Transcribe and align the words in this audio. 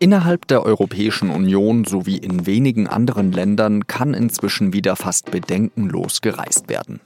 Innerhalb 0.00 0.46
der 0.46 0.64
Europäischen 0.64 1.28
Union 1.28 1.84
sowie 1.84 2.18
in 2.18 2.46
wenigen 2.46 2.86
anderen 2.86 3.32
Ländern 3.32 3.88
kann 3.88 4.14
inzwischen 4.14 4.72
wieder 4.72 4.94
fast 4.94 5.32
bedenkenlos 5.32 6.20
gereist 6.20 6.68
werden. 6.68 7.00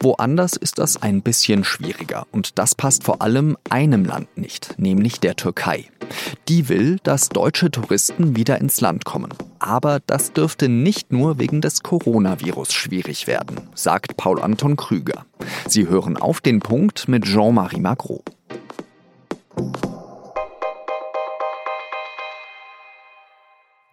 Woanders 0.00 0.52
ist 0.54 0.78
das 0.78 1.02
ein 1.02 1.22
bisschen 1.22 1.64
schwieriger 1.64 2.28
und 2.30 2.60
das 2.60 2.76
passt 2.76 3.02
vor 3.02 3.22
allem 3.22 3.56
einem 3.70 4.04
Land 4.04 4.38
nicht, 4.38 4.78
nämlich 4.78 5.18
der 5.18 5.34
Türkei. 5.34 5.86
Die 6.46 6.68
will, 6.68 6.98
dass 7.02 7.28
deutsche 7.28 7.72
Touristen 7.72 8.36
wieder 8.36 8.60
ins 8.60 8.80
Land 8.80 9.04
kommen. 9.04 9.34
Aber 9.58 9.98
das 10.06 10.32
dürfte 10.32 10.68
nicht 10.68 11.12
nur 11.12 11.40
wegen 11.40 11.60
des 11.60 11.82
Coronavirus 11.82 12.72
schwierig 12.72 13.26
werden, 13.26 13.62
sagt 13.74 14.16
Paul 14.16 14.40
Anton 14.40 14.76
Krüger. 14.76 15.26
Sie 15.66 15.88
hören 15.88 16.16
auf 16.16 16.40
den 16.40 16.60
Punkt 16.60 17.08
mit 17.08 17.24
Jean-Marie 17.24 17.80
Magro. 17.80 18.22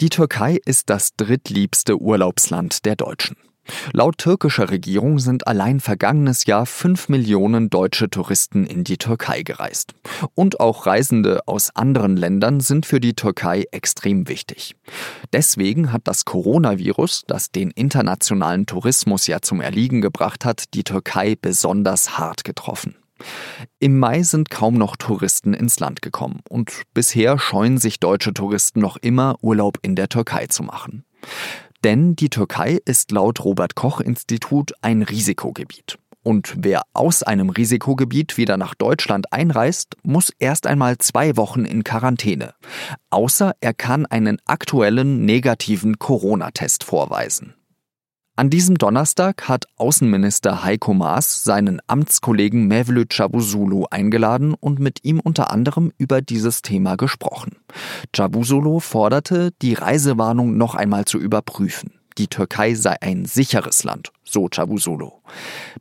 Die 0.01 0.09
Türkei 0.09 0.59
ist 0.65 0.89
das 0.89 1.15
drittliebste 1.15 2.01
Urlaubsland 2.01 2.83
der 2.83 2.97
Deutschen. 2.97 3.37
Laut 3.93 4.17
türkischer 4.17 4.69
Regierung 4.69 5.19
sind 5.19 5.47
allein 5.47 5.79
vergangenes 5.79 6.45
Jahr 6.45 6.65
fünf 6.65 7.07
Millionen 7.07 7.69
deutsche 7.69 8.09
Touristen 8.09 8.65
in 8.65 8.83
die 8.83 8.97
Türkei 8.97 9.41
gereist. 9.41 9.93
Und 10.33 10.59
auch 10.59 10.85
Reisende 10.85 11.47
aus 11.47 11.73
anderen 11.77 12.17
Ländern 12.17 12.59
sind 12.59 12.85
für 12.85 12.99
die 12.99 13.13
Türkei 13.13 13.63
extrem 13.71 14.27
wichtig. 14.27 14.75
Deswegen 15.31 15.93
hat 15.93 16.01
das 16.09 16.25
Coronavirus, 16.25 17.23
das 17.27 17.51
den 17.51 17.71
internationalen 17.71 18.65
Tourismus 18.65 19.27
ja 19.27 19.41
zum 19.41 19.61
Erliegen 19.61 20.01
gebracht 20.01 20.43
hat, 20.43 20.73
die 20.73 20.83
Türkei 20.83 21.37
besonders 21.41 22.17
hart 22.17 22.43
getroffen. 22.43 22.95
Im 23.79 23.97
Mai 23.99 24.23
sind 24.23 24.49
kaum 24.49 24.75
noch 24.75 24.95
Touristen 24.95 25.53
ins 25.53 25.79
Land 25.79 26.01
gekommen 26.01 26.41
und 26.49 26.83
bisher 26.93 27.39
scheuen 27.39 27.77
sich 27.77 27.99
deutsche 27.99 28.33
Touristen 28.33 28.79
noch 28.79 28.97
immer, 28.97 29.37
Urlaub 29.41 29.77
in 29.81 29.95
der 29.95 30.09
Türkei 30.09 30.47
zu 30.47 30.63
machen. 30.63 31.05
Denn 31.83 32.15
die 32.15 32.29
Türkei 32.29 32.79
ist 32.85 33.11
laut 33.11 33.43
Robert 33.43 33.75
Koch 33.75 34.01
Institut 34.01 34.73
ein 34.81 35.01
Risikogebiet. 35.01 35.99
Und 36.23 36.55
wer 36.57 36.81
aus 36.93 37.21
einem 37.21 37.51
Risikogebiet 37.51 38.37
wieder 38.37 38.57
nach 38.57 38.73
Deutschland 38.73 39.31
einreist, 39.31 39.95
muss 40.01 40.31
erst 40.39 40.65
einmal 40.65 40.97
zwei 40.97 41.37
Wochen 41.37 41.65
in 41.65 41.83
Quarantäne. 41.83 42.55
Außer 43.11 43.53
er 43.59 43.75
kann 43.75 44.07
einen 44.07 44.39
aktuellen 44.45 45.23
negativen 45.25 45.99
Corona-Test 45.99 46.83
vorweisen. 46.83 47.54
An 48.37 48.49
diesem 48.49 48.77
Donnerstag 48.77 49.47
hat 49.47 49.65
Außenminister 49.77 50.61
Heiko 50.61 50.93
Maas 50.93 51.45
seinen 51.45 51.79
Amtskollegen 51.87 52.67
Mevlüt 52.67 53.09
Cavusoglu 53.11 53.85
eingeladen 53.89 54.53
und 54.59 54.77
mit 54.77 55.05
ihm 55.05 55.21
unter 55.21 55.51
anderem 55.51 55.93
über 55.97 56.21
dieses 56.21 56.61
Thema 56.61 56.97
gesprochen. 56.97 57.55
Cavusoglu 58.11 58.81
forderte, 58.81 59.51
die 59.61 59.73
Reisewarnung 59.73 60.57
noch 60.57 60.75
einmal 60.75 61.05
zu 61.05 61.17
überprüfen. 61.17 61.93
Die 62.17 62.27
Türkei 62.27 62.75
sei 62.75 62.97
ein 63.01 63.23
sicheres 63.23 63.85
Land, 63.85 64.11
so 64.25 64.47
Cavusoglu. 64.49 65.11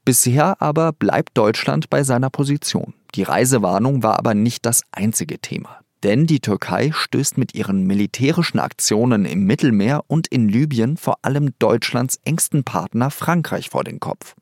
Bisher 0.05 0.63
aber 0.63 0.93
bleibt 0.93 1.37
Deutschland 1.37 1.91
bei 1.91 2.05
seiner 2.05 2.31
Position. 2.31 2.95
Die 3.17 3.25
Reisewarnung 3.25 4.05
war 4.05 4.17
aber 4.17 4.35
nicht 4.35 4.65
das 4.65 4.83
einzige 4.93 5.41
Thema. 5.41 5.84
Denn 6.05 6.27
die 6.27 6.41
Türkei 6.41 6.93
stößt 6.93 7.39
mit 7.39 7.55
ihren 7.55 7.87
militärischen 7.87 8.59
Aktionen 8.59 9.25
im 9.25 9.45
Mittelmeer 9.45 10.05
und 10.07 10.27
in 10.27 10.51
Libyen 10.51 10.99
vor 10.99 11.17
allem 11.23 11.59
Deutschlands 11.59 12.21
engsten 12.27 12.63
Partner 12.63 13.11
Frankreich 13.11 13.71
vor 13.71 13.85
den 13.85 14.01
Kopf. 14.01 14.35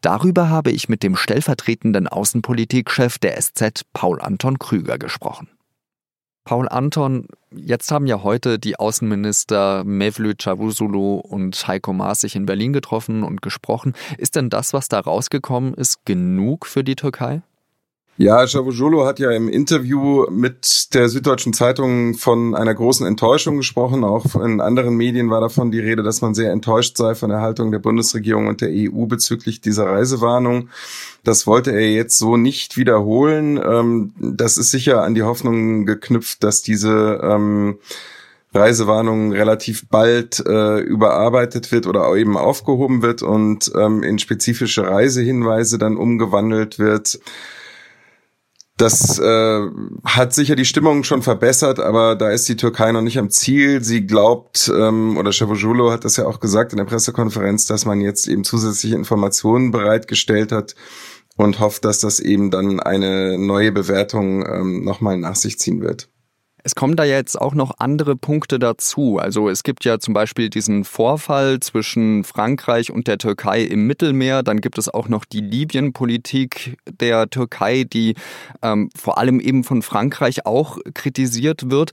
Darüber 0.00 0.48
habe 0.48 0.72
ich 0.72 0.88
mit 0.88 1.04
dem 1.04 1.14
stellvertretenden 1.14 2.08
Außenpolitikchef 2.08 3.18
der 3.18 3.40
SZ 3.40 3.84
Paul 3.92 4.20
Anton 4.20 4.58
Krüger 4.58 4.98
gesprochen. 4.98 5.48
Paul 6.44 6.68
Anton, 6.68 7.28
jetzt 7.54 7.92
haben 7.92 8.08
ja 8.08 8.24
heute 8.24 8.58
die 8.58 8.76
Außenminister 8.76 9.84
Mevlüt 9.84 10.38
Cavusoglu 10.38 11.18
und 11.18 11.68
Heiko 11.68 11.92
Maas 11.92 12.22
sich 12.22 12.34
in 12.34 12.46
Berlin 12.46 12.72
getroffen 12.72 13.22
und 13.22 13.42
gesprochen. 13.42 13.94
Ist 14.18 14.34
denn 14.34 14.50
das, 14.50 14.72
was 14.72 14.88
da 14.88 14.98
rausgekommen 14.98 15.74
ist, 15.74 16.04
genug 16.04 16.66
für 16.66 16.82
die 16.82 16.96
Türkei? 16.96 17.42
Ja, 18.16 18.44
Cavusoglu 18.44 19.06
hat 19.06 19.18
ja 19.18 19.30
im 19.30 19.48
Interview 19.48 20.26
mit 20.30 20.92
der 20.92 21.08
Süddeutschen 21.08 21.54
Zeitung 21.54 22.14
von 22.14 22.54
einer 22.54 22.74
großen 22.74 23.06
Enttäuschung 23.06 23.56
gesprochen. 23.56 24.04
Auch 24.04 24.34
in 24.36 24.60
anderen 24.60 24.94
Medien 24.94 25.30
war 25.30 25.40
davon 25.40 25.70
die 25.70 25.80
Rede, 25.80 26.02
dass 26.02 26.20
man 26.20 26.34
sehr 26.34 26.52
enttäuscht 26.52 26.98
sei 26.98 27.14
von 27.14 27.30
der 27.30 27.40
Haltung 27.40 27.72
der 27.72 27.78
Bundesregierung 27.78 28.46
und 28.46 28.60
der 28.60 28.68
EU 28.70 29.06
bezüglich 29.06 29.62
dieser 29.62 29.86
Reisewarnung. 29.86 30.68
Das 31.24 31.46
wollte 31.46 31.70
er 31.70 31.90
jetzt 31.92 32.18
so 32.18 32.36
nicht 32.36 32.76
wiederholen. 32.76 33.56
Ähm, 33.56 34.12
das 34.18 34.58
ist 34.58 34.70
sicher 34.70 35.02
an 35.02 35.14
die 35.14 35.22
Hoffnung 35.22 35.86
geknüpft, 35.86 36.44
dass 36.44 36.60
diese 36.60 37.20
ähm, 37.22 37.78
Reisewarnung 38.52 39.32
relativ 39.32 39.88
bald 39.88 40.44
äh, 40.44 40.80
überarbeitet 40.80 41.70
wird 41.72 41.86
oder 41.86 42.14
eben 42.16 42.36
aufgehoben 42.36 43.00
wird 43.00 43.22
und 43.22 43.70
ähm, 43.76 44.02
in 44.02 44.18
spezifische 44.18 44.86
Reisehinweise 44.86 45.78
dann 45.78 45.96
umgewandelt 45.96 46.78
wird. 46.78 47.20
Das 48.80 49.18
äh, 49.18 49.60
hat 50.06 50.32
sicher 50.32 50.56
die 50.56 50.64
Stimmung 50.64 51.04
schon 51.04 51.20
verbessert, 51.20 51.78
aber 51.78 52.16
da 52.16 52.30
ist 52.30 52.48
die 52.48 52.56
Türkei 52.56 52.92
noch 52.92 53.02
nicht 53.02 53.18
am 53.18 53.28
Ziel. 53.28 53.84
Sie 53.84 54.06
glaubt, 54.06 54.72
ähm, 54.74 55.18
oder 55.18 55.32
Cavusoglu 55.32 55.90
hat 55.90 56.06
das 56.06 56.16
ja 56.16 56.24
auch 56.24 56.40
gesagt 56.40 56.72
in 56.72 56.78
der 56.78 56.86
Pressekonferenz, 56.86 57.66
dass 57.66 57.84
man 57.84 58.00
jetzt 58.00 58.26
eben 58.26 58.42
zusätzliche 58.42 58.96
Informationen 58.96 59.70
bereitgestellt 59.70 60.50
hat 60.50 60.76
und 61.36 61.60
hofft, 61.60 61.84
dass 61.84 62.00
das 62.00 62.20
eben 62.20 62.50
dann 62.50 62.80
eine 62.80 63.36
neue 63.36 63.70
Bewertung 63.70 64.46
ähm, 64.46 64.82
nochmal 64.82 65.18
nach 65.18 65.36
sich 65.36 65.58
ziehen 65.58 65.82
wird. 65.82 66.08
Es 66.62 66.74
kommen 66.74 66.96
da 66.96 67.04
jetzt 67.04 67.40
auch 67.40 67.54
noch 67.54 67.72
andere 67.78 68.16
Punkte 68.16 68.58
dazu. 68.58 69.18
Also 69.18 69.48
es 69.48 69.62
gibt 69.62 69.84
ja 69.84 69.98
zum 69.98 70.14
Beispiel 70.14 70.50
diesen 70.50 70.84
Vorfall 70.84 71.60
zwischen 71.60 72.24
Frankreich 72.24 72.90
und 72.90 73.06
der 73.06 73.18
Türkei 73.18 73.62
im 73.62 73.86
Mittelmeer. 73.86 74.42
Dann 74.42 74.60
gibt 74.60 74.78
es 74.78 74.92
auch 74.92 75.08
noch 75.08 75.24
die 75.24 75.40
Libyen-Politik 75.40 76.76
der 77.00 77.30
Türkei, 77.30 77.84
die 77.84 78.14
ähm, 78.62 78.90
vor 78.96 79.18
allem 79.18 79.40
eben 79.40 79.64
von 79.64 79.82
Frankreich 79.82 80.46
auch 80.46 80.78
kritisiert 80.94 81.70
wird. 81.70 81.92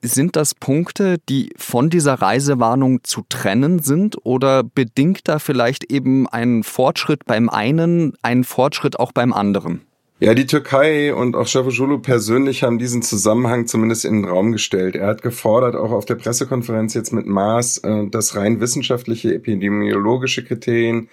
Sind 0.00 0.36
das 0.36 0.54
Punkte, 0.54 1.18
die 1.28 1.52
von 1.56 1.90
dieser 1.90 2.14
Reisewarnung 2.14 3.02
zu 3.04 3.24
trennen 3.28 3.80
sind 3.80 4.16
oder 4.24 4.62
bedingt 4.62 5.22
da 5.24 5.38
vielleicht 5.38 5.90
eben 5.90 6.28
ein 6.28 6.62
Fortschritt 6.62 7.24
beim 7.24 7.48
einen, 7.48 8.14
einen 8.22 8.44
Fortschritt 8.44 8.98
auch 8.98 9.12
beim 9.12 9.32
anderen? 9.32 9.87
Ja, 10.20 10.34
die 10.34 10.46
Türkei 10.46 11.14
und 11.14 11.36
auch 11.36 11.46
Cavusoglu 11.46 12.00
persönlich 12.00 12.64
haben 12.64 12.78
diesen 12.78 13.02
Zusammenhang 13.02 13.68
zumindest 13.68 14.04
in 14.04 14.22
den 14.22 14.24
Raum 14.24 14.50
gestellt. 14.50 14.96
Er 14.96 15.06
hat 15.06 15.22
gefordert, 15.22 15.76
auch 15.76 15.92
auf 15.92 16.06
der 16.06 16.16
Pressekonferenz 16.16 16.94
jetzt 16.94 17.12
mit 17.12 17.26
Maas, 17.26 17.78
äh, 17.78 18.08
dass 18.08 18.34
rein 18.34 18.60
wissenschaftliche, 18.60 19.32
epidemiologische 19.32 20.42
Kriterien 20.44 21.08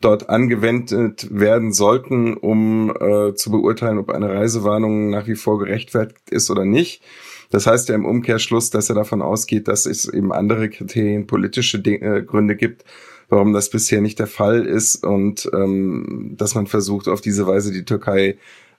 dort 0.00 0.28
angewendet 0.28 1.28
werden 1.30 1.72
sollten, 1.72 2.36
um 2.36 2.90
äh, 2.90 3.34
zu 3.34 3.52
beurteilen, 3.52 3.98
ob 3.98 4.10
eine 4.10 4.28
Reisewarnung 4.28 5.10
nach 5.10 5.28
wie 5.28 5.36
vor 5.36 5.60
gerechtfertigt 5.60 6.30
ist 6.30 6.50
oder 6.50 6.64
nicht. 6.64 7.00
Das 7.50 7.66
heißt 7.66 7.88
ja 7.88 7.94
im 7.94 8.04
Umkehrschluss, 8.04 8.70
dass 8.70 8.88
er 8.88 8.94
davon 8.94 9.22
ausgeht, 9.22 9.68
dass 9.68 9.86
es 9.86 10.06
eben 10.08 10.32
andere 10.32 10.68
Kriterien, 10.68 11.26
politische 11.26 11.78
De 11.80 11.96
äh, 12.00 12.22
Gründe 12.22 12.56
gibt, 12.56 12.84
warum 13.28 13.52
das 13.52 13.70
bisher 13.70 14.00
nicht 14.00 14.18
der 14.18 14.26
Fall 14.26 14.66
ist 14.66 15.04
und 15.04 15.48
ähm, 15.52 16.34
dass 16.36 16.54
man 16.54 16.66
versucht, 16.66 17.08
auf 17.08 17.20
diese 17.20 17.46
Weise 17.46 17.72
die 17.72 17.84
Türkei 17.84 18.36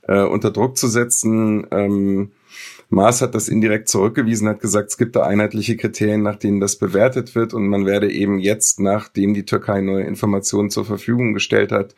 äh, 0.07 0.21
unter 0.21 0.51
Druck 0.51 0.77
zu 0.77 0.87
setzen. 0.87 1.67
Ähm, 1.71 2.31
Maas 2.89 3.21
hat 3.21 3.35
das 3.35 3.49
indirekt 3.49 3.87
zurückgewiesen, 3.87 4.47
hat 4.47 4.61
gesagt, 4.61 4.89
es 4.89 4.97
gibt 4.97 5.15
da 5.15 5.23
einheitliche 5.23 5.77
Kriterien, 5.77 6.23
nach 6.23 6.37
denen 6.37 6.59
das 6.59 6.75
bewertet 6.75 7.35
wird 7.35 7.53
und 7.53 7.67
man 7.67 7.85
werde 7.85 8.11
eben 8.11 8.39
jetzt, 8.39 8.79
nachdem 8.79 9.35
die 9.35 9.45
Türkei 9.45 9.81
neue 9.81 10.03
Informationen 10.03 10.71
zur 10.71 10.85
Verfügung 10.85 11.33
gestellt 11.33 11.71
hat, 11.71 11.93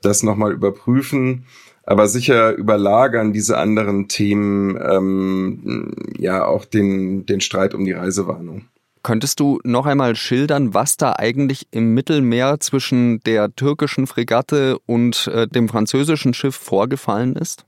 das 0.00 0.22
nochmal 0.22 0.52
überprüfen. 0.52 1.46
Aber 1.88 2.06
sicher 2.06 2.52
überlagern 2.52 3.32
diese 3.32 3.56
anderen 3.56 4.08
Themen 4.08 4.78
ähm, 4.78 5.94
ja 6.18 6.44
auch 6.44 6.66
den, 6.66 7.24
den 7.24 7.40
Streit 7.40 7.72
um 7.72 7.86
die 7.86 7.92
Reisewarnung. 7.92 8.66
Könntest 9.02 9.40
du 9.40 9.58
noch 9.64 9.86
einmal 9.86 10.14
schildern, 10.14 10.74
was 10.74 10.98
da 10.98 11.14
eigentlich 11.16 11.66
im 11.70 11.94
Mittelmeer 11.94 12.60
zwischen 12.60 13.20
der 13.20 13.56
türkischen 13.56 14.06
Fregatte 14.06 14.78
und 14.84 15.28
äh, 15.28 15.48
dem 15.48 15.70
französischen 15.70 16.34
Schiff 16.34 16.56
vorgefallen 16.56 17.36
ist? 17.36 17.64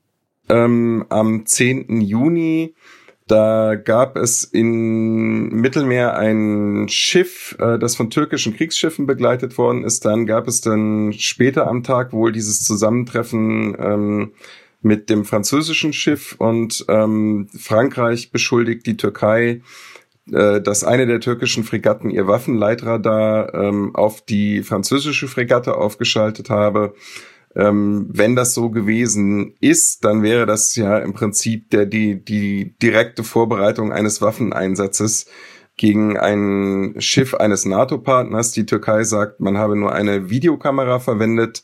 Ähm, 0.51 1.07
am 1.09 1.47
10. 1.47 2.03
Juni, 2.03 2.75
da 3.31 3.77
gab 3.77 4.17
es 4.17 4.43
im 4.43 5.49
Mittelmeer 5.51 6.17
ein 6.17 6.89
Schiff, 6.89 7.57
äh, 7.61 7.79
das 7.79 7.95
von 7.95 8.11
türkischen 8.11 8.57
Kriegsschiffen 8.57 9.07
begleitet 9.07 9.57
worden 9.57 9.85
ist. 9.85 10.05
Dann 10.05 10.27
gab 10.27 10.49
es 10.49 10.61
dann 10.61 11.13
später 11.13 11.69
am 11.69 11.85
Tag 11.85 12.13
wohl 12.13 12.33
dieses 12.33 12.65
Zusammentreffen 12.65 13.77
ähm, 13.79 14.33
mit 14.83 15.11
dem 15.11 15.25
französischen 15.25 15.93
Schiff 15.93 16.35
und 16.39 16.85
ähm, 16.89 17.49
Frankreich 17.57 18.33
beschuldigt 18.33 18.87
die 18.87 18.97
Türkei, 18.97 19.61
äh, 20.33 20.61
dass 20.61 20.83
eine 20.83 21.07
der 21.07 21.21
türkischen 21.21 21.63
Fregatten 21.63 22.11
ihr 22.11 22.27
Waffenleitradar 22.27 23.55
ähm, 23.55 23.95
auf 23.95 24.23
die 24.23 24.63
französische 24.63 25.29
Fregatte 25.29 25.77
aufgeschaltet 25.77 26.51
habe. 26.51 26.95
Ähm, 27.57 28.07
wenn 28.09 28.37
das 28.37 28.55
so 28.55 28.71
gewesen 28.71 29.55
ist, 29.61 30.05
dann 30.05 30.23
wäre 30.23 30.47
das 30.47 30.77
ja 30.77 30.99
im 30.99 31.13
Prinzip 31.15 31.71
der, 31.71 31.87
die, 31.87 32.25
die 32.25 32.77
direkte 32.79 33.25
Vorbereitung 33.25 33.93
eines 33.93 34.23
Waffeneinsatzes 34.23 35.27
gegen 35.81 36.19
ein 36.19 36.95
Schiff 36.99 37.35
eines 37.35 37.65
NATO-Partners. 37.65 38.53
Die 38.53 38.67
Türkei 38.67 39.03
sagt, 39.03 39.41
man 39.41 39.57
habe 39.57 39.77
nur 39.77 39.93
eine 39.93 40.29
Videokamera 40.29 40.99
verwendet. 40.99 41.63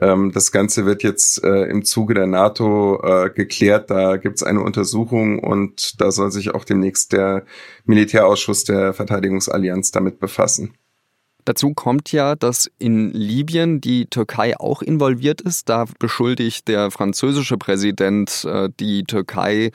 Ähm, 0.00 0.30
das 0.32 0.52
Ganze 0.52 0.86
wird 0.86 1.02
jetzt 1.02 1.42
äh, 1.42 1.64
im 1.64 1.84
Zuge 1.84 2.14
der 2.14 2.28
NATO 2.28 3.02
äh, 3.02 3.30
geklärt. 3.30 3.90
Da 3.90 4.18
gibt 4.18 4.36
es 4.36 4.42
eine 4.44 4.60
Untersuchung 4.60 5.40
und 5.40 6.00
da 6.00 6.12
soll 6.12 6.30
sich 6.30 6.54
auch 6.54 6.64
demnächst 6.64 7.12
der 7.12 7.44
Militärausschuss 7.84 8.62
der 8.62 8.94
Verteidigungsallianz 8.94 9.90
damit 9.90 10.20
befassen. 10.20 10.74
Dazu 11.46 11.74
kommt 11.74 12.10
ja, 12.10 12.34
dass 12.34 12.68
in 12.80 13.12
Libyen 13.12 13.80
die 13.80 14.06
Türkei 14.06 14.58
auch 14.58 14.82
involviert 14.82 15.40
ist. 15.40 15.68
Da 15.68 15.84
beschuldigt 16.00 16.66
der 16.66 16.90
französische 16.90 17.56
Präsident 17.56 18.44
äh, 18.44 18.68
die 18.80 19.04
Türkei, 19.04 19.70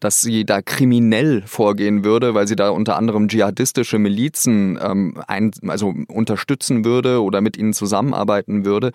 dass 0.00 0.20
sie 0.20 0.44
da 0.44 0.62
kriminell 0.62 1.44
vorgehen 1.46 2.02
würde, 2.02 2.34
weil 2.34 2.48
sie 2.48 2.56
da 2.56 2.70
unter 2.70 2.96
anderem 2.96 3.28
dschihadistische 3.28 4.00
Milizen 4.00 4.80
ähm, 4.82 5.22
ein, 5.28 5.52
also 5.68 5.94
unterstützen 6.08 6.84
würde 6.84 7.22
oder 7.22 7.40
mit 7.40 7.56
ihnen 7.56 7.72
zusammenarbeiten 7.72 8.64
würde. 8.64 8.90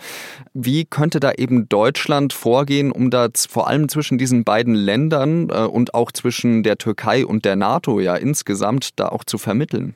Wie 0.54 0.84
könnte 0.84 1.22
da 1.22 1.32
eben 1.32 1.70
Deutschland 1.70 2.34
vorgehen, 2.34 2.92
um 2.92 3.10
da 3.10 3.30
vor 3.48 3.70
allem 3.70 3.88
zwischen 3.88 4.18
diesen 4.18 4.44
beiden 4.44 4.76
Ländern 4.76 5.50
äh, 5.50 5.62
und 5.62 5.94
auch 5.94 6.12
zwischen 6.12 6.62
der 6.64 6.78
Türkei 6.78 7.26
und 7.26 7.46
der 7.46 7.56
NATO 7.56 8.02
ja 8.02 8.18
insgesamt 8.18 9.00
da 9.00 9.08
auch 9.08 9.24
zu 9.24 9.38
vermitteln? 9.38 9.96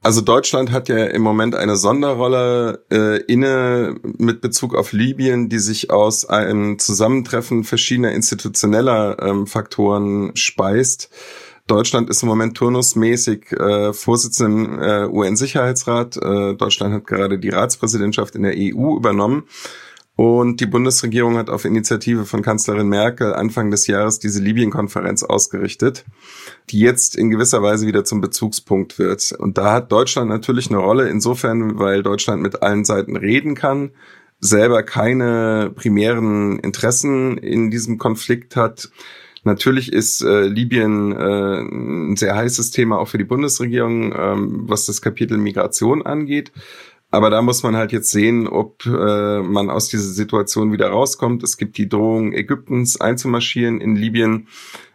Also 0.00 0.20
Deutschland 0.20 0.70
hat 0.70 0.88
ja 0.88 1.06
im 1.06 1.22
Moment 1.22 1.56
eine 1.56 1.76
Sonderrolle 1.76 2.84
äh, 2.90 3.20
inne 3.24 3.96
mit 4.02 4.40
Bezug 4.40 4.76
auf 4.76 4.92
Libyen, 4.92 5.48
die 5.48 5.58
sich 5.58 5.90
aus 5.90 6.24
einem 6.24 6.78
Zusammentreffen 6.78 7.64
verschiedener 7.64 8.12
institutioneller 8.12 9.20
ähm, 9.20 9.46
Faktoren 9.46 10.36
speist. 10.36 11.10
Deutschland 11.66 12.08
ist 12.10 12.22
im 12.22 12.28
Moment 12.28 12.56
turnusmäßig 12.56 13.52
äh, 13.52 13.92
Vorsitzender 13.92 15.04
im 15.04 15.12
äh, 15.12 15.14
UN-Sicherheitsrat. 15.14 16.16
Äh, 16.16 16.54
Deutschland 16.54 16.94
hat 16.94 17.06
gerade 17.06 17.38
die 17.38 17.50
Ratspräsidentschaft 17.50 18.36
in 18.36 18.44
der 18.44 18.54
EU 18.56 18.96
übernommen. 18.96 19.44
Und 20.18 20.58
die 20.58 20.66
Bundesregierung 20.66 21.36
hat 21.36 21.48
auf 21.48 21.64
Initiative 21.64 22.24
von 22.24 22.42
Kanzlerin 22.42 22.88
Merkel 22.88 23.32
Anfang 23.32 23.70
des 23.70 23.86
Jahres 23.86 24.18
diese 24.18 24.42
Libyen-Konferenz 24.42 25.22
ausgerichtet, 25.22 26.04
die 26.70 26.80
jetzt 26.80 27.14
in 27.14 27.30
gewisser 27.30 27.62
Weise 27.62 27.86
wieder 27.86 28.02
zum 28.02 28.20
Bezugspunkt 28.20 28.98
wird. 28.98 29.30
Und 29.30 29.58
da 29.58 29.74
hat 29.74 29.92
Deutschland 29.92 30.28
natürlich 30.28 30.70
eine 30.70 30.78
Rolle 30.78 31.08
insofern, 31.08 31.78
weil 31.78 32.02
Deutschland 32.02 32.42
mit 32.42 32.62
allen 32.62 32.84
Seiten 32.84 33.14
reden 33.16 33.54
kann, 33.54 33.92
selber 34.40 34.82
keine 34.82 35.70
primären 35.76 36.58
Interessen 36.58 37.38
in 37.38 37.70
diesem 37.70 37.98
Konflikt 37.98 38.56
hat. 38.56 38.90
Natürlich 39.44 39.92
ist 39.92 40.22
äh, 40.22 40.46
Libyen 40.46 41.12
äh, 41.12 41.60
ein 41.60 42.16
sehr 42.16 42.34
heißes 42.34 42.72
Thema 42.72 42.98
auch 42.98 43.06
für 43.06 43.18
die 43.18 43.24
Bundesregierung, 43.24 44.12
ähm, 44.12 44.64
was 44.66 44.84
das 44.84 45.00
Kapitel 45.00 45.38
Migration 45.38 46.04
angeht. 46.04 46.50
Aber 47.10 47.30
da 47.30 47.40
muss 47.40 47.62
man 47.62 47.74
halt 47.76 47.92
jetzt 47.92 48.10
sehen, 48.10 48.46
ob 48.46 48.84
äh, 48.84 49.40
man 49.40 49.70
aus 49.70 49.88
dieser 49.88 50.12
Situation 50.12 50.72
wieder 50.72 50.88
rauskommt. 50.88 51.42
Es 51.42 51.56
gibt 51.56 51.78
die 51.78 51.88
Drohung 51.88 52.32
Ägyptens 52.32 53.00
einzumarschieren 53.00 53.80
in 53.80 53.96
Libyen, 53.96 54.48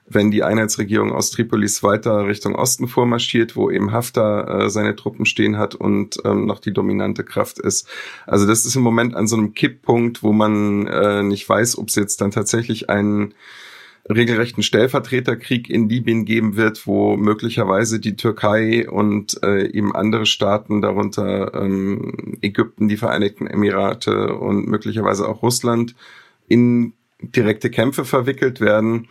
wenn 0.05 0.29
die 0.29 0.43
Einheitsregierung 0.43 1.11
aus 1.11 1.31
Tripolis 1.31 1.81
weiter 1.81 2.27
Richtung 2.27 2.55
Osten 2.55 2.87
vormarschiert, 2.87 3.55
wo 3.55 3.71
eben 3.71 3.91
Haftar 3.91 4.47
äh, 4.65 4.69
seine 4.69 4.95
Truppen 4.95 5.25
stehen 5.25 5.57
hat 5.57 5.73
und 5.73 6.19
ähm, 6.23 6.45
noch 6.45 6.59
die 6.59 6.73
dominante 6.73 7.23
Kraft 7.23 7.57
ist. 7.57 7.87
Also 8.27 8.45
das 8.45 8.65
ist 8.65 8.75
im 8.75 8.83
Moment 8.83 9.15
an 9.15 9.27
so 9.27 9.35
einem 9.35 9.53
Kipppunkt, 9.55 10.21
wo 10.21 10.33
man 10.33 10.85
äh, 10.85 11.23
nicht 11.23 11.47
weiß, 11.49 11.79
ob 11.79 11.87
es 11.87 11.95
jetzt 11.95 12.21
dann 12.21 12.31
tatsächlich 12.31 12.89
einen 12.91 13.33
regelrechten 14.09 14.63
Stellvertreterkrieg 14.63 15.69
in 15.69 15.87
Libyen 15.87 16.25
geben 16.25 16.55
wird, 16.57 16.85
wo 16.85 17.15
möglicherweise 17.15 17.99
die 17.99 18.15
Türkei 18.15 18.89
und 18.89 19.41
äh, 19.43 19.67
eben 19.71 19.95
andere 19.95 20.25
Staaten, 20.25 20.81
darunter 20.81 21.53
ähm, 21.53 22.37
Ägypten, 22.41 22.87
die 22.87 22.97
Vereinigten 22.97 23.47
Emirate 23.47 24.35
und 24.35 24.67
möglicherweise 24.67 25.27
auch 25.27 25.41
Russland, 25.41 25.95
in 26.47 26.93
direkte 27.21 27.69
Kämpfe 27.69 28.03
verwickelt 28.03 28.59
werden 28.59 29.07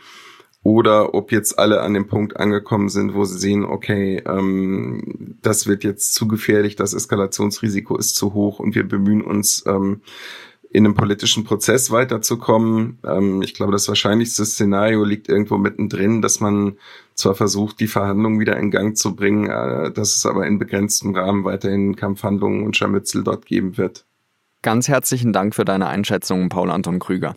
oder 0.62 1.14
ob 1.14 1.32
jetzt 1.32 1.58
alle 1.58 1.80
an 1.80 1.94
dem 1.94 2.06
Punkt 2.06 2.36
angekommen 2.36 2.88
sind, 2.88 3.14
wo 3.14 3.24
sie 3.24 3.38
sehen, 3.38 3.64
okay, 3.64 4.22
ähm, 4.26 5.36
das 5.42 5.66
wird 5.66 5.82
jetzt 5.82 6.14
zu 6.14 6.28
gefährlich, 6.28 6.76
das 6.76 6.92
Eskalationsrisiko 6.92 7.96
ist 7.96 8.14
zu 8.14 8.34
hoch 8.34 8.60
und 8.60 8.74
wir 8.74 8.86
bemühen 8.86 9.22
uns, 9.22 9.64
ähm, 9.66 10.02
in 10.72 10.86
einem 10.86 10.94
politischen 10.94 11.44
Prozess 11.44 11.90
weiterzukommen. 11.90 12.98
Ähm, 13.04 13.42
ich 13.42 13.52
glaube, 13.52 13.72
das 13.72 13.88
wahrscheinlichste 13.88 14.44
Szenario 14.46 15.04
liegt 15.04 15.28
irgendwo 15.28 15.58
mittendrin, 15.58 16.22
dass 16.22 16.40
man 16.40 16.78
zwar 17.14 17.34
versucht, 17.34 17.78
die 17.80 17.86
Verhandlungen 17.86 18.40
wieder 18.40 18.56
in 18.56 18.70
Gang 18.70 18.96
zu 18.96 19.14
bringen, 19.14 19.50
äh, 19.50 19.92
dass 19.92 20.16
es 20.16 20.24
aber 20.24 20.46
in 20.46 20.58
begrenztem 20.58 21.14
Rahmen 21.14 21.44
weiterhin 21.44 21.94
Kampfhandlungen 21.94 22.64
und 22.64 22.76
Scharmützel 22.76 23.22
dort 23.22 23.44
geben 23.44 23.76
wird. 23.76 24.06
Ganz 24.62 24.88
herzlichen 24.88 25.32
Dank 25.32 25.54
für 25.54 25.66
deine 25.66 25.88
Einschätzung, 25.88 26.48
Paul 26.48 26.70
Anton 26.70 27.00
Krüger. 27.00 27.36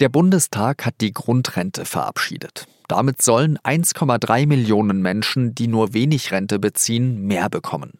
Der 0.00 0.08
Bundestag 0.08 0.84
hat 0.84 0.96
die 1.00 1.12
Grundrente 1.12 1.84
verabschiedet. 1.84 2.66
Damit 2.88 3.22
sollen 3.22 3.58
1,3 3.58 4.46
Millionen 4.46 5.00
Menschen, 5.00 5.54
die 5.54 5.68
nur 5.68 5.94
wenig 5.94 6.32
Rente 6.32 6.58
beziehen, 6.58 7.26
mehr 7.26 7.48
bekommen. 7.48 7.98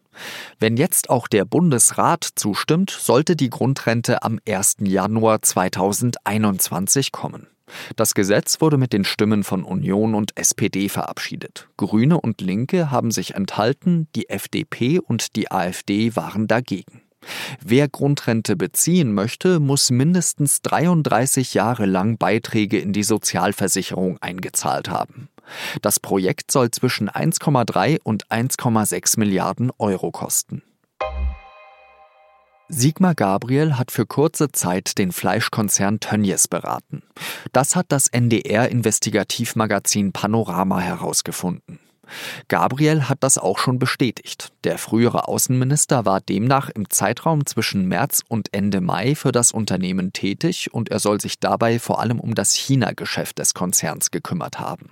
Wenn 0.59 0.77
jetzt 0.77 1.09
auch 1.09 1.27
der 1.27 1.45
Bundesrat 1.45 2.27
zustimmt, 2.35 2.91
sollte 2.91 3.35
die 3.35 3.49
Grundrente 3.49 4.23
am 4.23 4.39
1. 4.47 4.77
Januar 4.81 5.41
2021 5.41 7.11
kommen. 7.11 7.47
Das 7.95 8.13
Gesetz 8.13 8.61
wurde 8.61 8.77
mit 8.77 8.93
den 8.93 9.03
Stimmen 9.03 9.43
von 9.43 9.63
Union 9.63 10.13
und 10.13 10.37
SPD 10.37 10.87
verabschiedet. 10.87 11.67
Grüne 11.77 12.21
und 12.21 12.41
Linke 12.41 12.91
haben 12.91 13.11
sich 13.11 13.33
enthalten, 13.33 14.07
die 14.15 14.29
FDP 14.29 14.99
und 14.99 15.35
die 15.35 15.51
AfD 15.51 16.15
waren 16.15 16.47
dagegen. 16.47 17.01
Wer 17.63 17.87
Grundrente 17.87 18.55
beziehen 18.55 19.13
möchte, 19.13 19.59
muss 19.59 19.91
mindestens 19.91 20.61
33 20.61 21.53
Jahre 21.53 21.85
lang 21.85 22.17
Beiträge 22.17 22.79
in 22.79 22.93
die 22.93 23.03
Sozialversicherung 23.03 24.17
eingezahlt 24.21 24.89
haben. 24.89 25.29
Das 25.81 25.99
Projekt 25.99 26.51
soll 26.51 26.71
zwischen 26.71 27.09
1,3 27.09 27.99
und 28.03 28.27
1,6 28.27 29.19
Milliarden 29.19 29.71
Euro 29.77 30.11
kosten. 30.11 30.63
Sigmar 32.67 33.13
Gabriel 33.13 33.77
hat 33.77 33.91
für 33.91 34.07
kurze 34.07 34.51
Zeit 34.51 34.97
den 34.97 35.11
Fleischkonzern 35.11 35.99
Tönnies 35.99 36.47
beraten. 36.47 37.03
Das 37.51 37.75
hat 37.75 37.85
das 37.89 38.07
NDR-Investigativmagazin 38.07 40.13
Panorama 40.13 40.79
herausgefunden. 40.79 41.79
Gabriel 42.47 43.03
hat 43.09 43.19
das 43.21 43.37
auch 43.37 43.57
schon 43.57 43.79
bestätigt. 43.79 44.49
Der 44.63 44.77
frühere 44.77 45.27
Außenminister 45.27 46.05
war 46.05 46.21
demnach 46.21 46.69
im 46.69 46.89
Zeitraum 46.89 47.45
zwischen 47.45 47.87
März 47.87 48.21
und 48.27 48.53
Ende 48.53 48.81
Mai 48.81 49.15
für 49.15 49.31
das 49.31 49.51
Unternehmen 49.51 50.13
tätig 50.13 50.73
und 50.73 50.89
er 50.89 50.99
soll 50.99 51.21
sich 51.21 51.39
dabei 51.39 51.79
vor 51.79 51.99
allem 51.99 52.19
um 52.19 52.35
das 52.35 52.53
China-Geschäft 52.53 53.39
des 53.39 53.53
Konzerns 53.53 54.11
gekümmert 54.11 54.59
haben. 54.59 54.91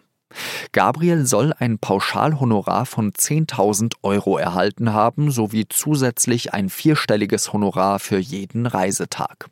Gabriel 0.71 1.25
soll 1.25 1.53
ein 1.53 1.77
Pauschalhonorar 1.77 2.85
von 2.85 3.11
10.000 3.11 3.95
Euro 4.01 4.37
erhalten 4.37 4.93
haben 4.93 5.31
sowie 5.31 5.65
zusätzlich 5.69 6.53
ein 6.53 6.69
vierstelliges 6.69 7.53
Honorar 7.53 7.99
für 7.99 8.17
jeden 8.17 8.65
Reisetag. 8.65 9.47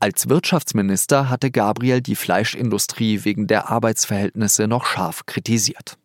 Als 0.00 0.28
Wirtschaftsminister 0.28 1.28
hatte 1.30 1.50
Gabriel 1.50 2.00
die 2.00 2.16
Fleischindustrie 2.16 3.24
wegen 3.24 3.46
der 3.46 3.70
Arbeitsverhältnisse 3.70 4.68
noch 4.68 4.84
scharf 4.84 5.26
kritisiert. 5.26 5.96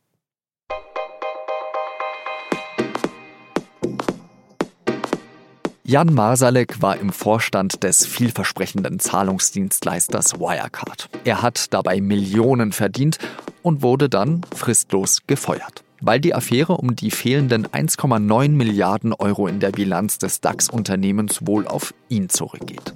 Jan 5.92 6.14
Masalek 6.14 6.82
war 6.82 6.98
im 7.02 7.12
Vorstand 7.12 7.84
des 7.84 8.06
vielversprechenden 8.06 9.00
Zahlungsdienstleisters 9.00 10.40
Wirecard. 10.40 11.10
Er 11.26 11.42
hat 11.42 11.74
dabei 11.74 12.00
Millionen 12.00 12.72
verdient 12.72 13.18
und 13.62 13.82
wurde 13.82 14.08
dann 14.08 14.40
fristlos 14.56 15.20
gefeuert 15.28 15.84
weil 16.02 16.20
die 16.20 16.34
Affäre 16.34 16.74
um 16.74 16.96
die 16.96 17.12
fehlenden 17.12 17.68
1,9 17.68 18.50
Milliarden 18.50 19.14
Euro 19.14 19.48
in 19.48 19.60
der 19.60 19.70
Bilanz 19.70 20.18
des 20.18 20.42
DAX-Unternehmens 20.42 21.46
wohl 21.46 21.68
auf 21.68 21.94
ihn 22.12 22.30
zurückgeht. 22.30 22.94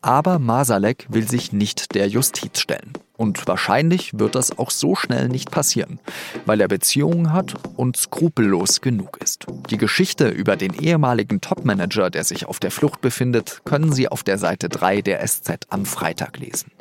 Aber 0.00 0.38
Masalek 0.38 1.06
will 1.10 1.28
sich 1.28 1.52
nicht 1.52 1.94
der 1.94 2.08
Justiz 2.08 2.60
stellen. 2.60 2.92
Und 3.16 3.46
wahrscheinlich 3.46 4.18
wird 4.18 4.34
das 4.34 4.58
auch 4.58 4.70
so 4.70 4.96
schnell 4.96 5.28
nicht 5.28 5.52
passieren, 5.52 6.00
weil 6.46 6.60
er 6.60 6.66
Beziehungen 6.66 7.32
hat 7.32 7.54
und 7.76 7.96
skrupellos 7.96 8.80
genug 8.80 9.18
ist. 9.22 9.46
Die 9.70 9.76
Geschichte 9.76 10.28
über 10.28 10.56
den 10.56 10.74
ehemaligen 10.74 11.40
Topmanager, 11.40 12.10
der 12.10 12.24
sich 12.24 12.46
auf 12.46 12.58
der 12.58 12.72
Flucht 12.72 13.00
befindet, 13.00 13.62
können 13.64 13.92
Sie 13.92 14.08
auf 14.08 14.24
der 14.24 14.38
Seite 14.38 14.68
3 14.68 15.02
der 15.02 15.24
SZ 15.24 15.66
am 15.68 15.86
Freitag 15.86 16.38
lesen. 16.38 16.72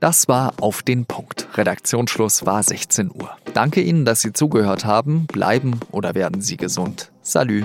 Das 0.00 0.26
war 0.26 0.54
auf 0.60 0.82
den 0.82 1.06
Punkt. 1.06 1.46
Redaktionsschluss 1.54 2.44
war 2.44 2.62
16 2.62 3.10
Uhr. 3.10 3.30
Danke 3.54 3.82
Ihnen, 3.82 4.04
dass 4.04 4.20
Sie 4.20 4.32
zugehört 4.32 4.84
haben. 4.84 5.26
Bleiben 5.26 5.78
oder 5.92 6.16
werden 6.16 6.40
Sie 6.40 6.56
gesund. 6.56 7.12
Salü. 7.22 7.64